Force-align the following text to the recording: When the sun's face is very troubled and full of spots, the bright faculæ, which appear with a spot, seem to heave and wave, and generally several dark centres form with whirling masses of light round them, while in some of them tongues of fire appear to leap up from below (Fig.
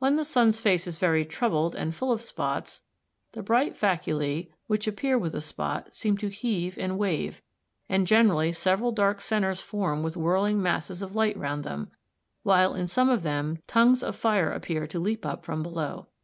When 0.00 0.16
the 0.16 0.24
sun's 0.24 0.58
face 0.58 0.88
is 0.88 0.98
very 0.98 1.24
troubled 1.24 1.76
and 1.76 1.94
full 1.94 2.10
of 2.10 2.22
spots, 2.22 2.82
the 3.34 3.40
bright 3.44 3.76
faculæ, 3.78 4.50
which 4.66 4.88
appear 4.88 5.16
with 5.16 5.32
a 5.32 5.40
spot, 5.40 5.94
seem 5.94 6.16
to 6.18 6.28
heave 6.28 6.76
and 6.76 6.98
wave, 6.98 7.40
and 7.88 8.04
generally 8.04 8.52
several 8.52 8.90
dark 8.90 9.20
centres 9.20 9.60
form 9.60 10.02
with 10.02 10.16
whirling 10.16 10.60
masses 10.60 11.02
of 11.02 11.14
light 11.14 11.36
round 11.36 11.62
them, 11.62 11.92
while 12.42 12.74
in 12.74 12.88
some 12.88 13.08
of 13.08 13.22
them 13.22 13.60
tongues 13.68 14.02
of 14.02 14.16
fire 14.16 14.50
appear 14.50 14.88
to 14.88 14.98
leap 14.98 15.24
up 15.24 15.44
from 15.44 15.62
below 15.62 16.06
(Fig. 16.08 16.14